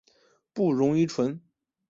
[0.51, 1.39] 不溶于醇。